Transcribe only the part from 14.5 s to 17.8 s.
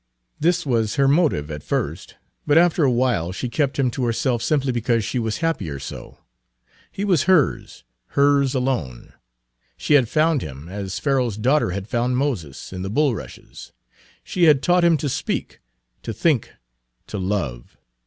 Page 149 taught him to speak, to think, to love.